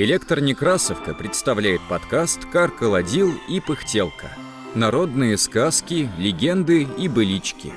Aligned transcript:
Электронекрасовка 0.00 1.12
представляет 1.12 1.80
подкаст 1.88 2.44
«Каркаладил 2.44 3.32
и 3.48 3.58
пыхтелка». 3.58 4.30
Народные 4.76 5.36
сказки, 5.36 6.08
легенды 6.16 6.84
и 6.84 7.08
былички. 7.08 7.72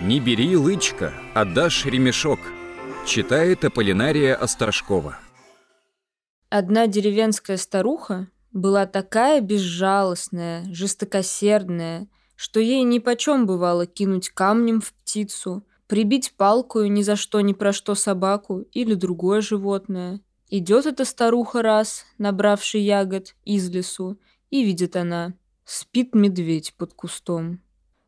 «Не 0.00 0.20
бери 0.20 0.56
лычка, 0.56 1.12
отдашь 1.34 1.84
ремешок», 1.86 2.38
читает 3.04 3.64
Аполлинария 3.64 4.36
Острожкова. 4.36 5.18
Одна 6.50 6.86
деревенская 6.86 7.56
старуха 7.56 8.28
была 8.52 8.86
такая 8.86 9.40
безжалостная, 9.40 10.72
жестокосердная, 10.72 12.06
что 12.36 12.60
ей 12.60 12.84
ни 12.84 13.00
почем 13.00 13.44
бывало 13.44 13.86
кинуть 13.86 14.28
камнем 14.28 14.80
в 14.80 14.92
птицу– 14.92 15.66
прибить 15.86 16.34
палкою 16.36 16.90
ни 16.90 17.02
за 17.02 17.16
что 17.16 17.40
ни 17.40 17.52
про 17.52 17.72
что 17.72 17.94
собаку 17.94 18.60
или 18.72 18.94
другое 18.94 19.40
животное. 19.40 20.20
Идет 20.48 20.86
эта 20.86 21.04
старуха 21.04 21.62
раз, 21.62 22.04
набравший 22.18 22.82
ягод, 22.82 23.34
из 23.44 23.68
лесу, 23.68 24.18
и 24.50 24.64
видит 24.64 24.94
она, 24.96 25.34
спит 25.64 26.14
медведь 26.14 26.74
под 26.76 26.94
кустом. 26.94 27.60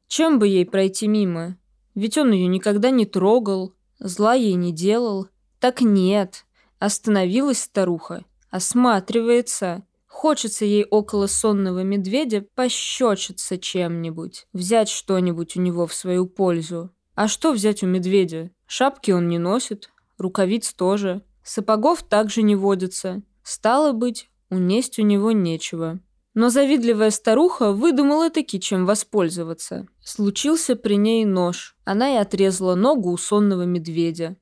Чем 0.07 0.39
бы 0.39 0.47
ей 0.47 0.65
пройти 0.65 1.09
мимо? 1.09 1.59
Ведь 1.95 2.17
он 2.17 2.33
ее 2.33 2.47
никогда 2.47 2.91
не 2.91 3.07
трогал, 3.07 3.75
зла 3.99 4.35
ей 4.35 4.55
не 4.55 4.73
делал. 4.73 5.29
Так 5.59 5.81
нет, 5.81 6.47
остановилась 6.79 7.63
старуха, 7.63 8.25
осматривается. 8.51 9.85
Хочется 10.07 10.65
ей 10.65 10.85
около 10.85 11.27
сонного 11.27 11.83
медведя 11.83 12.45
пощечиться 12.55 13.59
чем-нибудь, 13.59 14.47
взять 14.53 14.89
что-нибудь 14.89 15.57
у 15.57 15.61
него 15.61 15.87
в 15.87 15.95
свою 15.95 16.27
пользу. 16.27 16.91
А 17.19 17.27
что 17.27 17.51
взять 17.51 17.83
у 17.83 17.87
медведя? 17.89 18.53
Шапки 18.69 19.11
он 19.11 19.27
не 19.27 19.39
носит, 19.39 19.91
рукавиц 20.19 20.73
тоже, 20.73 21.23
сапогов 21.43 22.05
также 22.05 22.43
не 22.43 22.55
водится. 22.55 23.23
Стало 23.43 23.91
быть, 23.91 24.31
унесть 24.51 25.01
у 25.01 25.03
него 25.03 25.33
нечего. 25.33 25.99
Но 26.35 26.49
завидливая 26.49 27.11
старуха 27.11 27.73
выдумала 27.73 28.31
таки, 28.31 28.61
чем 28.61 28.87
воспользоваться. 28.87 29.89
Случился 30.01 30.77
при 30.77 30.95
ней 30.95 31.25
нож. 31.25 31.77
Она 31.85 32.15
и 32.15 32.19
отрезала 32.19 32.77
ногу 32.77 33.11
у 33.11 33.17
сонного 33.17 33.63
медведя. 33.63 34.37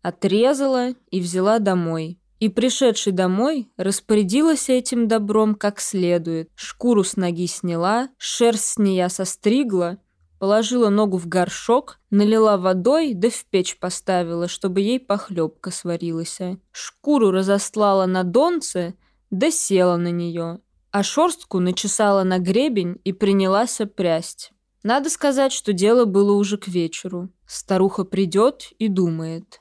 Отрезала 0.00 0.94
и 1.10 1.20
взяла 1.20 1.58
домой. 1.58 2.18
И 2.40 2.48
пришедший 2.48 3.12
домой 3.12 3.70
распорядилась 3.76 4.70
этим 4.70 5.08
добром 5.08 5.54
как 5.54 5.78
следует. 5.78 6.48
Шкуру 6.54 7.04
с 7.04 7.18
ноги 7.18 7.46
сняла, 7.46 8.08
шерсть 8.16 8.64
с 8.64 8.78
нея 8.78 9.10
состригла 9.10 9.98
Положила 10.38 10.88
ногу 10.88 11.16
в 11.16 11.26
горшок, 11.26 11.98
налила 12.10 12.56
водой, 12.56 13.14
да 13.14 13.30
в 13.30 13.44
печь 13.46 13.78
поставила, 13.78 14.48
чтобы 14.48 14.80
ей 14.80 15.00
похлебка 15.00 15.70
сварилась. 15.70 16.38
Шкуру 16.72 17.30
разослала 17.30 18.06
на 18.06 18.24
донце, 18.24 18.94
да 19.30 19.50
села 19.50 19.96
на 19.96 20.10
нее. 20.10 20.60
А 20.90 21.02
шорстку 21.02 21.60
начесала 21.60 22.24
на 22.24 22.38
гребень 22.38 23.00
и 23.04 23.12
принялась 23.12 23.80
опрясть. 23.80 24.52
Надо 24.82 25.08
сказать, 25.08 25.52
что 25.52 25.72
дело 25.72 26.04
было 26.04 26.32
уже 26.32 26.58
к 26.58 26.68
вечеру. 26.68 27.30
Старуха 27.46 28.04
придет 28.04 28.72
и 28.78 28.88
думает. 28.88 29.60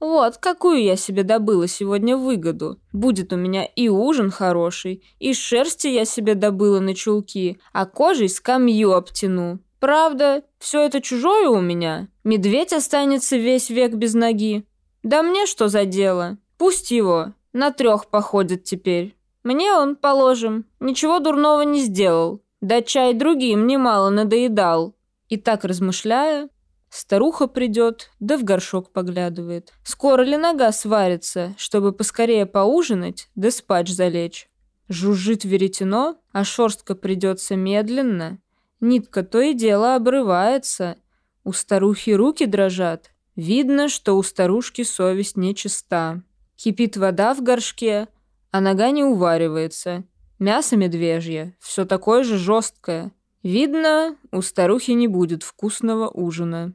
Вот, 0.00 0.38
какую 0.38 0.82
я 0.82 0.96
себе 0.96 1.22
добыла 1.22 1.68
сегодня 1.68 2.16
выгоду. 2.16 2.80
Будет 2.92 3.32
у 3.32 3.36
меня 3.36 3.64
и 3.64 3.88
ужин 3.88 4.32
хороший, 4.32 5.04
и 5.20 5.32
шерсти 5.34 5.86
я 5.86 6.04
себе 6.04 6.34
добыла 6.34 6.80
на 6.80 6.94
чулки, 6.94 7.60
а 7.72 7.86
кожей 7.86 8.28
скамью 8.28 8.94
обтяну. 8.94 9.60
Правда, 9.82 10.44
все 10.60 10.86
это 10.86 11.00
чужое 11.00 11.48
у 11.48 11.60
меня. 11.60 12.06
Медведь 12.22 12.72
останется 12.72 13.36
весь 13.36 13.68
век 13.68 13.94
без 13.94 14.14
ноги. 14.14 14.64
Да 15.02 15.24
мне 15.24 15.44
что 15.44 15.66
за 15.66 15.86
дело? 15.86 16.38
Пусть 16.56 16.92
его. 16.92 17.34
На 17.52 17.72
трех 17.72 18.06
походит 18.06 18.62
теперь. 18.62 19.16
Мне 19.42 19.72
он, 19.72 19.96
положим, 19.96 20.66
ничего 20.78 21.18
дурного 21.18 21.62
не 21.62 21.80
сделал. 21.80 22.44
Да 22.60 22.80
чай 22.80 23.12
другим 23.12 23.66
немало 23.66 24.10
надоедал. 24.10 24.94
И 25.28 25.36
так 25.36 25.64
размышляя, 25.64 26.48
старуха 26.88 27.48
придет, 27.48 28.12
да 28.20 28.38
в 28.38 28.44
горшок 28.44 28.92
поглядывает. 28.92 29.72
Скоро 29.82 30.22
ли 30.22 30.36
нога 30.36 30.70
сварится, 30.70 31.56
чтобы 31.58 31.90
поскорее 31.90 32.46
поужинать, 32.46 33.30
да 33.34 33.50
спать 33.50 33.88
залечь? 33.88 34.48
Жужжит 34.88 35.44
веретено, 35.44 36.18
а 36.30 36.44
шерстка 36.44 36.94
придется 36.94 37.56
медленно, 37.56 38.38
Нитка 38.82 39.22
то 39.22 39.40
и 39.40 39.54
дело 39.54 39.94
обрывается. 39.94 40.96
У 41.44 41.52
старухи 41.52 42.10
руки 42.10 42.46
дрожат. 42.46 43.12
Видно, 43.36 43.88
что 43.88 44.16
у 44.18 44.24
старушки 44.24 44.82
совесть 44.82 45.36
нечиста. 45.36 46.24
Кипит 46.56 46.96
вода 46.96 47.32
в 47.32 47.42
горшке, 47.42 48.08
а 48.50 48.60
нога 48.60 48.90
не 48.90 49.04
уваривается. 49.04 50.02
Мясо 50.40 50.76
медвежье, 50.76 51.56
все 51.60 51.84
такое 51.84 52.24
же 52.24 52.36
жесткое. 52.36 53.12
Видно, 53.44 54.16
у 54.32 54.42
старухи 54.42 54.90
не 54.90 55.06
будет 55.06 55.44
вкусного 55.44 56.08
ужина. 56.08 56.74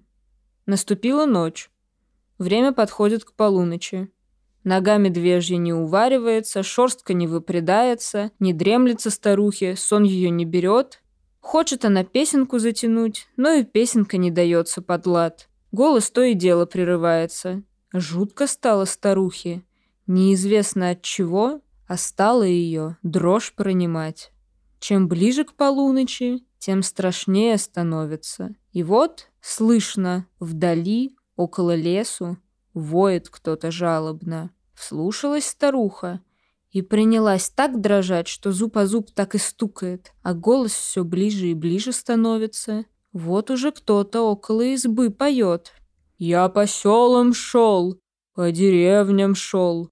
Наступила 0.65 1.25
ночь. 1.25 1.69
Время 2.37 2.71
подходит 2.71 3.25
к 3.25 3.33
полуночи. 3.33 4.09
Нога 4.63 4.95
медвежья 4.95 5.57
не 5.57 5.73
уваривается, 5.73 6.63
шерстка 6.63 7.13
не 7.13 7.27
выпрядается, 7.27 8.31
не 8.39 8.53
дремлется 8.53 9.09
старухе, 9.09 9.75
сон 9.75 10.03
ее 10.03 10.29
не 10.29 10.45
берет, 10.45 11.01
Хочет 11.47 11.85
она 11.85 12.03
песенку 12.03 12.59
затянуть, 12.59 13.29
но 13.37 13.53
и 13.53 13.63
песенка 13.63 14.17
не 14.17 14.31
дается 14.31 14.81
под 14.81 15.05
лад. 15.07 15.47
Голос 15.71 16.11
то 16.11 16.21
и 16.21 16.33
дело 16.33 16.65
прерывается. 16.65 17.63
Жутко 17.93 18.47
стало 18.47 18.83
старухе. 18.83 19.63
Неизвестно 20.07 20.89
от 20.89 21.03
чего, 21.03 21.61
а 21.87 21.95
стало 21.95 22.43
ее 22.43 22.97
дрожь 23.01 23.53
пронимать. 23.53 24.33
Чем 24.81 25.07
ближе 25.07 25.45
к 25.45 25.53
полуночи, 25.53 26.43
тем 26.59 26.83
страшнее 26.83 27.57
становится. 27.57 28.53
И 28.73 28.83
вот 28.83 29.29
слышно 29.39 30.27
вдали, 30.41 31.15
около 31.37 31.73
лесу, 31.75 32.37
воет 32.73 33.29
кто-то 33.29 33.71
жалобно. 33.71 34.51
Вслушалась 34.73 35.45
старуха 35.45 36.19
и 36.77 36.83
принялась 36.83 37.49
так 37.49 37.81
дрожать, 37.81 38.27
что 38.27 38.51
зуб 38.51 38.77
о 38.77 38.85
зуб 38.85 39.09
так 39.11 39.33
и 39.33 39.39
стукает, 39.39 40.13
а 40.21 40.35
голос 40.35 40.73
все 40.73 41.03
ближе 41.03 41.47
и 41.47 41.55
ближе 41.55 41.91
становится. 41.91 42.85
Вот 43.13 43.49
уже 43.49 43.71
кто-то 43.71 44.21
около 44.21 44.61
избы 44.61 45.09
поет. 45.09 45.73
«Я 46.19 46.47
по 46.49 46.67
селам 46.67 47.33
шел, 47.33 47.99
по 48.35 48.51
деревням 48.51 49.33
шел. 49.33 49.89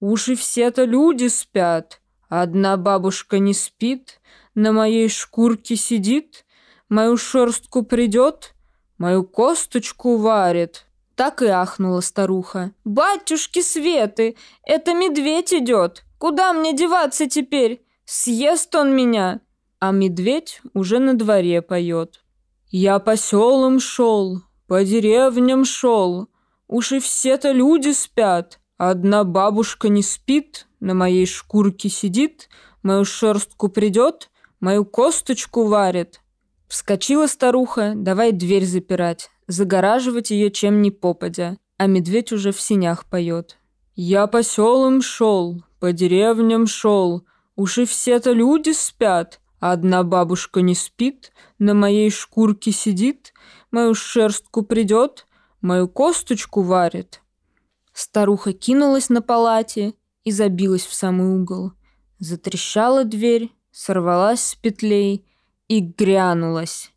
Уж 0.00 0.30
и 0.30 0.34
все-то 0.34 0.82
люди 0.82 1.28
спят. 1.28 2.00
Одна 2.28 2.76
бабушка 2.76 3.38
не 3.38 3.54
спит, 3.54 4.20
на 4.56 4.72
моей 4.72 5.08
шкурке 5.08 5.76
сидит, 5.76 6.44
мою 6.88 7.16
шерстку 7.16 7.84
придет, 7.84 8.52
мою 8.98 9.22
косточку 9.22 10.16
варит». 10.16 10.86
Так 11.14 11.40
и 11.40 11.46
ахнула 11.46 12.00
старуха. 12.00 12.72
«Батюшки 12.84 13.62
Светы, 13.62 14.36
это 14.64 14.92
медведь 14.92 15.54
идет!» 15.54 16.02
Куда 16.18 16.52
мне 16.52 16.72
деваться 16.72 17.28
теперь? 17.28 17.84
Съест 18.04 18.74
он 18.74 18.94
меня!» 18.96 19.40
А 19.78 19.90
медведь 19.90 20.60
уже 20.72 20.98
на 20.98 21.14
дворе 21.14 21.60
поет. 21.60 22.24
«Я 22.68 22.98
по 22.98 23.16
селам 23.16 23.78
шел, 23.78 24.42
по 24.66 24.82
деревням 24.84 25.64
шел, 25.64 26.28
Уж 26.68 26.92
и 26.92 26.98
все-то 26.98 27.52
люди 27.52 27.92
спят, 27.92 28.58
Одна 28.76 29.24
бабушка 29.24 29.88
не 29.88 30.02
спит, 30.02 30.66
на 30.80 30.94
моей 30.94 31.26
шкурке 31.26 31.88
сидит, 31.88 32.48
Мою 32.82 33.04
шерстку 33.04 33.68
придет, 33.68 34.30
мою 34.60 34.84
косточку 34.84 35.66
варит». 35.66 36.20
Вскочила 36.68 37.26
старуха, 37.26 37.92
давай 37.94 38.32
дверь 38.32 38.64
запирать, 38.64 39.30
загораживать 39.46 40.30
ее 40.30 40.50
чем 40.50 40.82
ни 40.82 40.90
попадя, 40.90 41.58
а 41.76 41.86
медведь 41.86 42.32
уже 42.32 42.50
в 42.50 42.60
синях 42.60 43.04
поет. 43.04 43.58
«Я 43.94 44.26
по 44.26 44.42
селам 44.42 45.00
шел, 45.00 45.62
по 45.80 45.92
деревням 45.92 46.66
шел, 46.66 47.24
уж 47.54 47.78
и 47.78 47.84
все-то 47.84 48.32
люди 48.32 48.70
спят. 48.70 49.40
Одна 49.60 50.02
бабушка 50.02 50.60
не 50.60 50.74
спит, 50.74 51.32
на 51.58 51.74
моей 51.74 52.10
шкурке 52.10 52.72
сидит, 52.72 53.32
мою 53.70 53.94
шерстку 53.94 54.62
придет, 54.62 55.26
мою 55.60 55.88
косточку 55.88 56.62
варит. 56.62 57.22
Старуха 57.92 58.52
кинулась 58.52 59.08
на 59.08 59.22
палате 59.22 59.94
и 60.24 60.30
забилась 60.30 60.84
в 60.84 60.92
самый 60.92 61.28
угол. 61.40 61.72
Затрещала 62.18 63.04
дверь, 63.04 63.52
сорвалась 63.70 64.40
с 64.40 64.54
петлей 64.54 65.26
и 65.68 65.80
грянулась. 65.80 66.92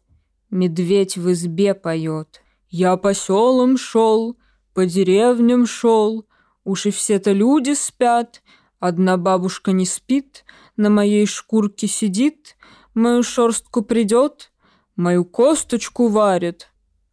Медведь 0.50 1.18
в 1.18 1.32
избе 1.32 1.74
поет. 1.74 2.42
Я 2.70 2.98
по 2.98 3.14
селам 3.14 3.78
шел, 3.78 4.38
по 4.74 4.86
деревням 4.86 5.66
шел, 5.66 6.28
уж 6.64 6.86
и 6.86 6.92
все-то 6.92 7.32
люди 7.32 7.74
спят, 7.74 8.42
Одна 8.80 9.18
бабушка 9.18 9.74
не 9.74 9.86
спит, 9.86 10.46
на 10.78 10.90
моей 10.90 11.26
шкурке 11.26 11.88
сидит, 11.88 12.56
мою 12.94 13.24
шерстку 13.24 13.82
придет, 13.82 14.52
мою 14.96 15.26
косточку 15.26 16.08
варит. 16.08 16.70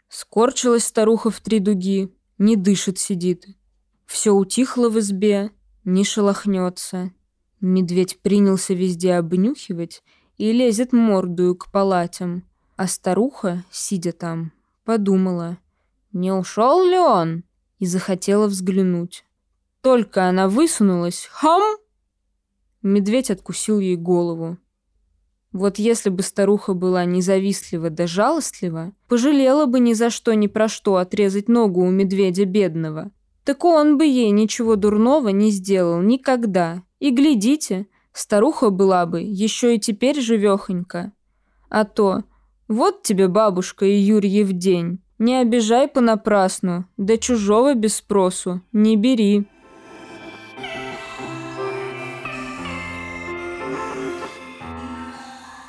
Скорчилась 0.08 0.84
старуха 0.84 1.30
в 1.30 1.40
три 1.40 1.58
дуги, 1.58 2.14
не 2.38 2.56
дышит, 2.56 2.98
сидит. 2.98 3.46
Все 4.06 4.30
утихло 4.30 4.88
в 4.88 4.98
избе, 5.00 5.50
не 5.84 6.04
шелохнется. 6.04 7.12
Медведь 7.60 8.20
принялся 8.20 8.72
везде 8.72 9.14
обнюхивать 9.14 10.04
и 10.38 10.52
лезет 10.52 10.92
мордую 10.92 11.56
к 11.56 11.72
палатям. 11.72 12.44
А 12.76 12.86
старуха, 12.86 13.64
сидя 13.70 14.12
там, 14.12 14.52
подумала, 14.84 15.58
не 16.12 16.30
ушел 16.30 16.84
ли 16.84 16.98
он? 16.98 17.42
И 17.78 17.86
захотела 17.86 18.46
взглянуть. 18.46 19.25
Только 19.86 20.28
она 20.28 20.48
высунулась, 20.48 21.28
хам! 21.30 21.62
Медведь 22.82 23.30
откусил 23.30 23.78
ей 23.78 23.94
голову. 23.94 24.58
Вот 25.52 25.78
если 25.78 26.10
бы 26.10 26.24
старуха 26.24 26.74
была 26.74 27.04
независтлива 27.04 27.88
да 27.88 28.08
жалостлива, 28.08 28.94
пожалела 29.06 29.66
бы 29.66 29.78
ни 29.78 29.92
за 29.92 30.10
что 30.10 30.34
ни 30.34 30.48
про 30.48 30.66
что 30.66 30.96
отрезать 30.96 31.46
ногу 31.46 31.82
у 31.82 31.90
медведя 31.90 32.46
бедного. 32.46 33.12
Так 33.44 33.64
он 33.64 33.96
бы 33.96 34.06
ей 34.06 34.30
ничего 34.30 34.74
дурного 34.74 35.28
не 35.28 35.52
сделал 35.52 36.02
никогда. 36.02 36.82
И 36.98 37.12
глядите, 37.12 37.86
старуха 38.12 38.70
была 38.70 39.06
бы 39.06 39.20
еще 39.20 39.76
и 39.76 39.78
теперь 39.78 40.20
живехонька. 40.20 41.12
А 41.68 41.84
то, 41.84 42.24
вот 42.66 43.04
тебе 43.04 43.28
бабушка 43.28 43.86
и 43.86 43.94
Юрьев 43.94 44.50
день. 44.50 44.98
Не 45.20 45.36
обижай 45.36 45.86
понапрасну, 45.86 46.86
да 46.96 47.16
чужого 47.18 47.74
без 47.74 47.94
спросу 47.94 48.62
не 48.72 48.96
бери. 48.96 49.46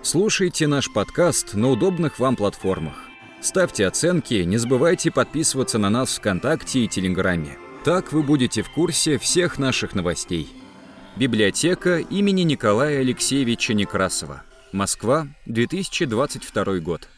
Слушайте 0.00 0.68
наш 0.68 0.92
подкаст 0.92 1.54
на 1.54 1.70
удобных 1.70 2.20
вам 2.20 2.36
платформах. 2.36 2.94
Ставьте 3.40 3.88
оценки, 3.88 4.34
не 4.34 4.58
забывайте 4.58 5.10
подписываться 5.10 5.78
на 5.78 5.90
нас 5.90 6.18
ВКонтакте 6.18 6.84
и 6.84 6.88
Телеграме. 6.88 7.58
Так 7.84 8.12
вы 8.12 8.22
будете 8.22 8.62
в 8.62 8.70
курсе 8.70 9.18
всех 9.18 9.58
наших 9.58 9.94
новостей. 9.94 10.48
Библиотека 11.16 11.98
имени 12.00 12.42
Николая 12.42 12.98
Алексеевича 12.98 13.72
Некрасова. 13.72 14.42
Москва, 14.72 15.28
2022 15.46 16.80
год. 16.80 17.08